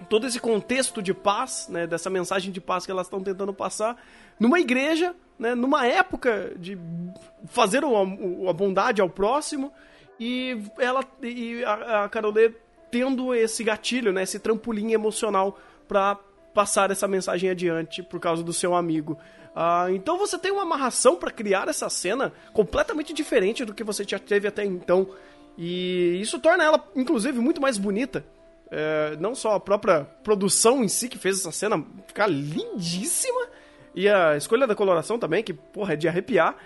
[0.08, 4.02] todo esse contexto de paz, né, dessa mensagem de paz que elas estão tentando passar
[4.40, 6.78] numa igreja, né, numa época de
[7.46, 9.70] fazer a bondade ao próximo
[10.18, 12.52] e ela e a, a Carolê
[12.90, 16.18] tendo esse gatilho, né, esse trampolim emocional para
[16.54, 19.18] passar essa mensagem adiante por causa do seu amigo.
[19.54, 24.04] Ah, então você tem uma amarração para criar essa cena completamente diferente do que você
[24.04, 25.08] já teve até então.
[25.56, 28.24] E isso torna ela, inclusive, muito mais bonita.
[28.70, 33.48] É, não só a própria produção em si que fez essa cena ficar lindíssima,
[33.94, 36.56] e a escolha da coloração também, que, porra, é de arrepiar.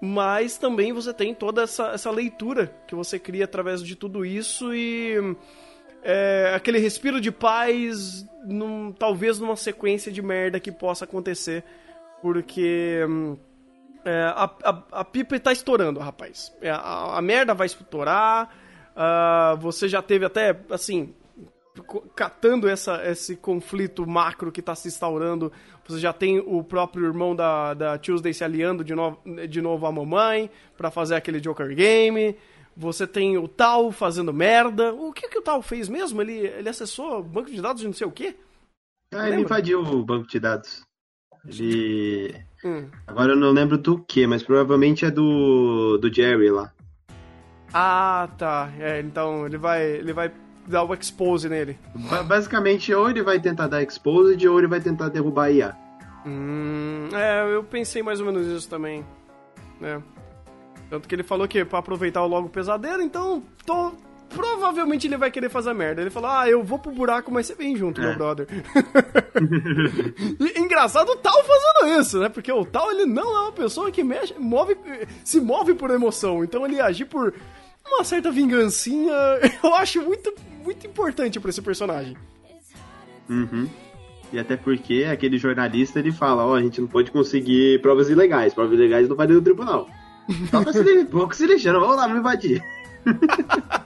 [0.00, 4.74] Mas também você tem toda essa, essa leitura que você cria através de tudo isso
[4.74, 5.16] e
[6.02, 11.64] é, aquele respiro de paz, num, talvez numa sequência de merda que possa acontecer,
[12.20, 13.36] porque hum,
[14.04, 16.52] é, a, a, a pipa tá estourando, rapaz.
[16.60, 18.50] É, a, a merda vai estourar,
[18.94, 21.14] ah, você já teve até, assim,
[22.14, 25.52] catando essa, esse conflito macro que tá se instaurando,
[25.86, 29.86] você já tem o próprio irmão da, da Tuesday se aliando de novo, de novo
[29.86, 32.36] à mamãe pra fazer aquele Joker Game.
[32.76, 34.92] Você tem o Tal fazendo merda.
[34.94, 36.20] O que que o Tal fez mesmo?
[36.22, 38.34] Ele, ele acessou o banco de dados de não sei o quê?
[39.12, 40.82] Ah, ele invadiu o banco de dados.
[41.46, 42.34] Ele.
[42.64, 42.86] Hum.
[43.06, 46.72] Agora eu não lembro do que, mas provavelmente é do, do Jerry lá.
[47.72, 48.70] Ah, tá.
[48.78, 50.30] É, então ele vai, ele vai
[50.66, 51.78] dar o expose nele.
[52.08, 55.76] Ba- basicamente, ou ele vai tentar dar exposed ou ele vai tentar derrubar a IA.
[56.26, 59.04] Hum, é, eu pensei mais ou menos isso também.
[59.80, 60.00] né?
[60.88, 63.92] Tanto que ele falou que pra aproveitar o logo pesadelo, então tô-
[64.30, 66.00] provavelmente ele vai querer fazer a merda.
[66.00, 68.06] Ele falou, ah, eu vou pro buraco, mas você vem junto, É.
[68.06, 68.46] meu brother.
[70.74, 72.28] engraçado o Tal fazendo isso, né?
[72.28, 74.76] Porque o Tal, ele não é uma pessoa que mexe, move,
[75.24, 76.42] se move por emoção.
[76.42, 77.32] Então ele agir por
[77.86, 79.12] uma certa vingancinha,
[79.62, 82.16] eu acho muito, muito importante pra esse personagem.
[83.28, 83.68] Uhum.
[84.32, 88.52] E até porque aquele jornalista ele fala, ó, a gente não pode conseguir provas ilegais.
[88.52, 89.88] Provas ilegais não valem no tribunal.
[90.50, 92.60] Toca se, li- pouco se lixando, vamos lá, me invadir.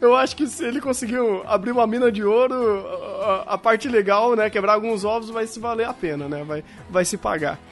[0.00, 2.54] Eu acho que se ele conseguiu abrir uma mina de ouro,
[3.22, 4.50] a, a parte legal, né?
[4.50, 6.42] Quebrar alguns ovos vai se valer a pena, né?
[6.44, 7.58] Vai, vai se pagar.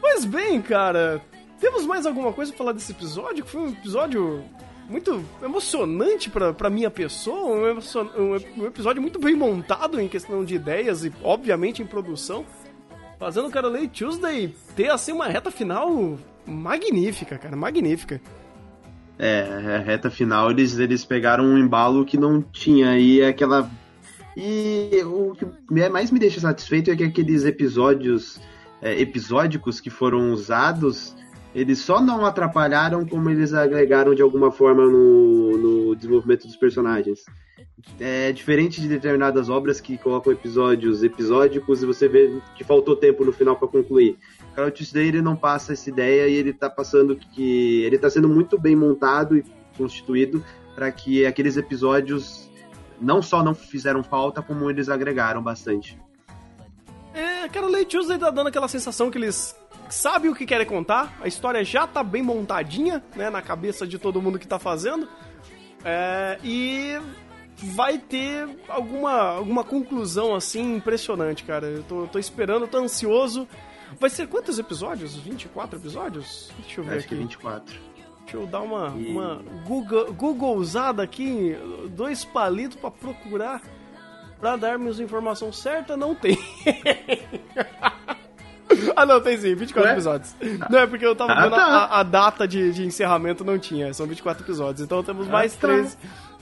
[0.00, 1.20] Pois bem, cara,
[1.60, 3.44] temos mais alguma coisa pra falar desse episódio?
[3.44, 4.44] Que foi um episódio
[4.88, 10.44] muito emocionante pra, pra minha pessoa, um, emocion- um- episódio muito bem montado em questão
[10.44, 12.44] de ideias e, obviamente, em produção.
[13.18, 16.16] Fazendo o Carolei Tuesday ter, assim, uma reta final
[16.48, 18.20] magnífica, cara, magnífica.
[19.18, 23.70] É, a reta final eles, eles pegaram um embalo que não tinha e aquela.
[24.36, 28.40] E o que mais me deixa satisfeito é que aqueles episódios
[28.80, 31.14] é, episódicos que foram usados,
[31.54, 37.24] eles só não atrapalharam como eles agregaram de alguma forma no, no desenvolvimento dos personagens.
[37.98, 43.24] É diferente de determinadas obras que colocam episódios episódicos e você vê que faltou tempo
[43.24, 44.16] no final para concluir.
[44.54, 48.28] Carol Tuesday ele não passa essa ideia e ele tá passando que ele tá sendo
[48.28, 49.44] muito bem montado e
[49.76, 50.44] constituído
[50.74, 52.48] para que aqueles episódios
[53.00, 55.98] não só não fizeram falta, como eles agregaram bastante.
[57.14, 59.56] É, Carolei Tuesday tá dando aquela sensação que eles
[59.88, 63.98] sabem o que querem contar, a história já tá bem montadinha, né, na cabeça de
[63.98, 65.08] todo mundo que tá fazendo,
[65.84, 66.98] é, e
[67.60, 71.66] vai ter alguma, alguma conclusão, assim, impressionante, cara.
[71.66, 73.48] Eu tô, tô esperando, tô ansioso.
[73.98, 75.16] Vai ser quantos episódios?
[75.16, 76.50] 24 episódios?
[76.60, 77.22] Deixa eu ver Acho que aqui.
[77.22, 77.74] 24.
[78.22, 81.56] Deixa eu dar uma, E- uma Google, Googlezada aqui,
[81.96, 83.62] dois palitos pra procurar,
[84.38, 86.38] pra darmos a informação certa, não tem.
[88.94, 89.92] ah, não, tem sim, 24 Ué?
[89.94, 90.34] episódios.
[90.68, 91.64] Não, é porque eu tava Ah, vendo tá.
[91.64, 94.82] a, a data de, de encerramento, não tinha, são 24 episódios.
[94.82, 95.68] Então temos Ah, mais tá.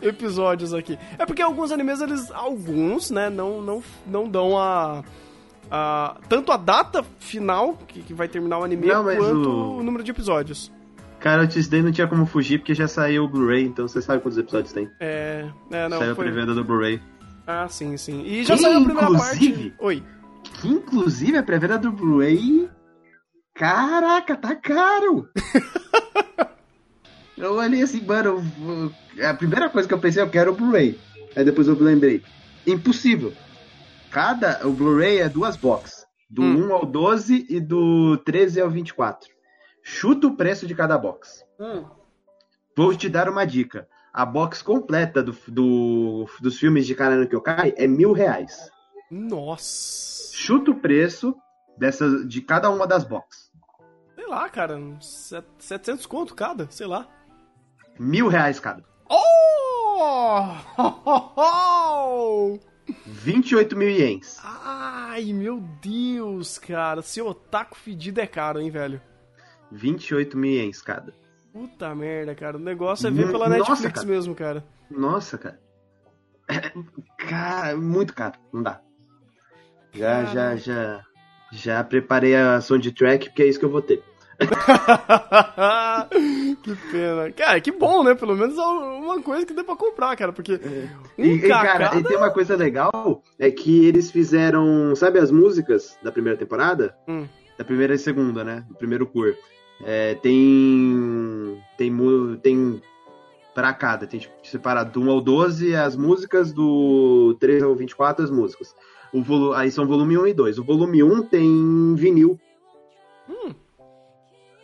[0.02, 0.98] Episódios aqui.
[1.18, 5.02] É porque alguns animes, eles, alguns, né, não, não, não dão a...
[5.70, 9.82] a- tanto a data final, que, que vai terminar o anime, Não, quanto o- o
[9.82, 10.70] número de episódios.
[11.18, 14.38] Carol Tuesday não tinha como fugir porque já saiu o Blu-ray, então você sabe quantos
[14.38, 14.88] episódios tem.
[15.00, 16.24] É, é não, saiu a foi...
[16.26, 17.00] pré-venda do Blu-ray.
[17.46, 18.22] Ah, sim, sim.
[18.24, 19.74] E já Que, saiu a primeira inclusive- parte.
[19.80, 20.02] Oi.
[20.60, 22.68] Que inclusive a pré-venda do Blu-ray.
[23.54, 25.28] Caraca, tá caro!
[27.36, 28.42] eu olhei assim, mano.
[29.16, 30.98] eu- A primeira coisa que eu pensei, eu quero o Blu-ray.
[31.34, 32.22] Aí depois eu lembrei.
[32.66, 33.32] Impossível.
[34.10, 34.66] Cada.
[34.66, 36.04] O Blu-ray é duas boxes.
[36.28, 36.66] Do Hum.
[36.68, 39.28] 1 ao 12 e do 13 ao 24.
[39.82, 41.44] Chuta o preço de cada box.
[42.76, 43.88] Vou te dar uma dica.
[44.12, 48.70] A box completa do, do- dos filmes de Karano Kyokai é mil reais.
[49.10, 50.34] Nossa.
[50.34, 51.34] Chuta o preço
[51.78, 53.50] dessa, de cada uma das boxes.
[54.14, 54.76] Sei lá, cara.
[54.76, 57.06] uns set- 700 conto cada, sei lá.
[57.98, 58.84] Mil reais cada.
[59.08, 60.52] Oh!
[63.06, 64.38] 28 mil ienes.
[64.44, 67.02] Ai, meu Deus, cara.
[67.02, 69.00] Seu otaku fedido é caro, hein, velho?
[69.72, 71.12] 28 mil ienes cada.
[71.52, 72.56] Puta merda, cara.
[72.56, 74.06] O negócio é ver pela nossa, Netflix cara.
[74.06, 74.64] mesmo, cara.
[74.90, 75.58] Nossa, cara.
[77.18, 78.38] Cara, muito caro.
[78.52, 78.80] Não dá.
[79.92, 80.56] Já, já, Caraca.
[80.58, 81.04] já.
[81.52, 84.00] Já preparei a soundtrack, porque é isso que eu vou ter.
[86.62, 87.30] que pena.
[87.32, 88.14] Cara, que bom, né?
[88.14, 90.32] Pelo menos é uma coisa que deu pra comprar, cara.
[90.32, 90.60] Porque
[91.18, 95.18] um E, e, cara, cacada- e tem uma coisa legal, é que eles fizeram, sabe
[95.18, 96.94] as músicas da primeira temporada?
[97.08, 97.26] Hum.
[97.58, 98.64] Da primeira e segunda, né?
[98.68, 99.34] Do primeiro cur.
[99.84, 101.62] É, tem.
[101.76, 101.92] Tem.
[102.42, 102.82] Tem.
[103.54, 108.22] Pra cada, tem tipo, separado do 1 ao 12 as músicas, do 3 ao 24
[108.22, 108.74] as músicas.
[109.14, 110.58] O volu aí são volume 1 e 2.
[110.58, 112.38] O volume 1 tem vinil.
[113.26, 113.54] Hum.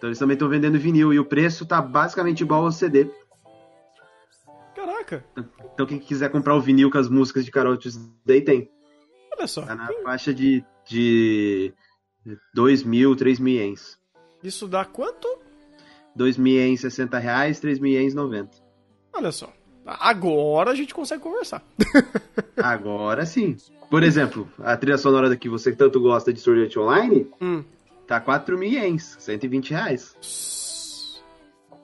[0.02, 1.12] Então eles também estão vendendo vinil.
[1.12, 3.08] E o preço tá basicamente igual ao CD.
[4.74, 5.24] Caraca,
[5.74, 8.68] Então quem quiser comprar o vinil com as músicas de Carol Tuesday tem.
[9.38, 9.62] olha só.
[9.62, 11.72] Tá na faixa de, de
[12.52, 13.96] 2 mil, 3 mil ienes.
[14.42, 15.38] Isso dá quanto?
[16.16, 18.50] 2 mil ienes 60 reais, 3 mil ienes 90.
[19.12, 19.52] Olha só.
[19.86, 21.62] Agora a gente consegue conversar.
[22.60, 23.56] Agora sim.
[23.88, 27.62] Por exemplo, a trilha sonora daqui, você que tanto gosta de Sword Art Online, Hum.
[28.06, 31.22] Tá 4 mil ienes, 120 reais.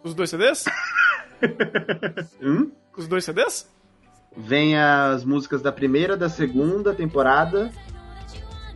[0.02, 0.64] Os dois CDs?
[2.42, 2.72] Hum?
[2.96, 3.68] Os dois CDs?
[4.36, 7.70] Vem as músicas da primeira, da segunda temporada,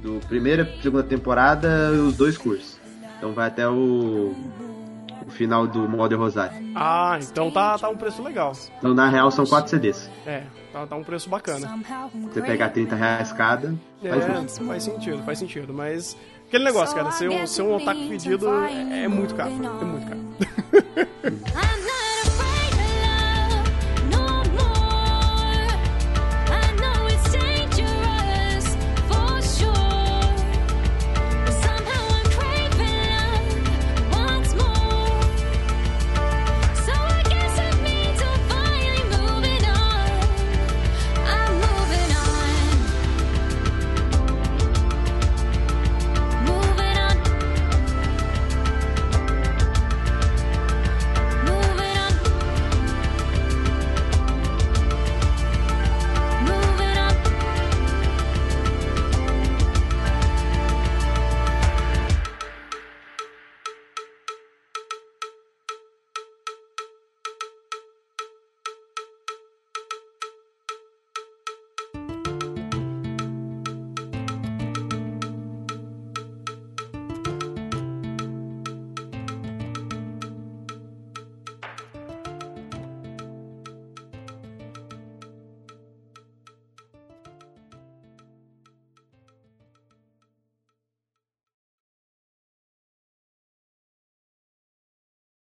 [0.01, 2.79] do primeira e segunda temporada, os dois cursos.
[3.19, 4.33] Então vai até o,
[5.27, 6.57] o final do Modern Rosário.
[6.75, 8.53] Ah, então tá, tá um preço legal.
[8.79, 10.09] Então na real são 4 CDs.
[10.27, 11.81] É, tá, tá um preço bacana.
[12.33, 14.65] Você pegar 30 reais cada, faz É, isso.
[14.65, 16.17] faz sentido, faz sentido, mas.
[16.53, 18.47] Aquele negócio, cara, ser um, ser um otaku pedido
[18.93, 19.53] é, muito caro.
[19.53, 20.21] É muito caro.
[21.25, 21.92] I'm